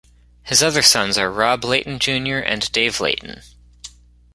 His 0.41 0.63
other 0.63 0.81
sons 0.81 1.15
are 1.19 1.29
Rob 1.31 1.63
Layton 1.63 1.99
Junior 1.99 2.39
and 2.39 2.71
Dave 2.71 2.99
Layton. 2.99 3.43